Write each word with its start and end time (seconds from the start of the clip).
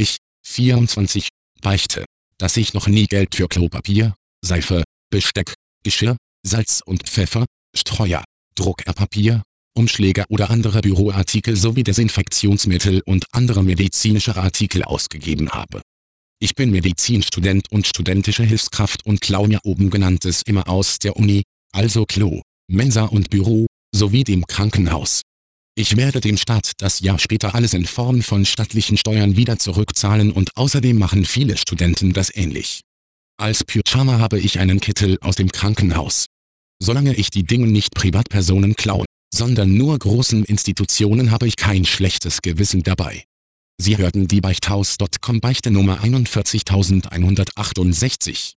Ich, 0.00 0.18
24, 0.46 1.28
beichte, 1.60 2.04
dass 2.38 2.56
ich 2.56 2.72
noch 2.72 2.86
nie 2.86 3.06
Geld 3.06 3.34
für 3.34 3.48
Klopapier, 3.48 4.14
Seife, 4.44 4.84
Besteck, 5.10 5.54
Geschirr, 5.82 6.16
Salz 6.46 6.82
und 6.86 7.08
Pfeffer, 7.08 7.46
Streuer, 7.74 8.22
Druckerpapier, 8.54 9.42
Umschläge 9.74 10.24
oder 10.28 10.50
andere 10.50 10.82
Büroartikel 10.82 11.56
sowie 11.56 11.82
Desinfektionsmittel 11.82 13.02
und 13.06 13.24
andere 13.32 13.64
medizinische 13.64 14.36
Artikel 14.36 14.84
ausgegeben 14.84 15.50
habe. 15.50 15.82
Ich 16.38 16.54
bin 16.54 16.70
Medizinstudent 16.70 17.66
und 17.72 17.88
studentische 17.88 18.44
Hilfskraft 18.44 19.04
und 19.04 19.20
klaue 19.20 19.48
mir 19.48 19.58
oben 19.64 19.90
genanntes 19.90 20.42
immer 20.42 20.68
aus 20.68 21.00
der 21.00 21.16
Uni, 21.16 21.42
also 21.72 22.06
Klo, 22.06 22.42
Mensa 22.68 23.06
und 23.06 23.30
Büro, 23.30 23.66
sowie 23.92 24.22
dem 24.22 24.46
Krankenhaus. 24.46 25.22
Ich 25.78 25.96
werde 25.96 26.20
dem 26.20 26.36
Staat 26.36 26.72
das 26.78 26.98
Jahr 26.98 27.20
später 27.20 27.54
alles 27.54 27.72
in 27.72 27.86
Form 27.86 28.22
von 28.22 28.44
stattlichen 28.44 28.96
Steuern 28.96 29.36
wieder 29.36 29.60
zurückzahlen 29.60 30.32
und 30.32 30.56
außerdem 30.56 30.98
machen 30.98 31.24
viele 31.24 31.56
Studenten 31.56 32.12
das 32.12 32.34
ähnlich. 32.34 32.80
Als 33.40 33.62
Pyjama 33.62 34.18
habe 34.18 34.40
ich 34.40 34.58
einen 34.58 34.80
Kittel 34.80 35.18
aus 35.20 35.36
dem 35.36 35.52
Krankenhaus. 35.52 36.26
Solange 36.82 37.14
ich 37.14 37.30
die 37.30 37.44
Dinge 37.44 37.68
nicht 37.68 37.94
Privatpersonen 37.94 38.74
klaue, 38.74 39.04
sondern 39.32 39.76
nur 39.76 39.96
großen 39.96 40.44
Institutionen 40.44 41.30
habe 41.30 41.46
ich 41.46 41.54
kein 41.54 41.84
schlechtes 41.84 42.42
Gewissen 42.42 42.82
dabei. 42.82 43.22
Sie 43.80 43.98
hörten 43.98 44.26
die 44.26 44.40
Beichthaus.com 44.40 45.38
Beichte 45.38 45.70
Nummer 45.70 46.02
41168. 46.02 48.57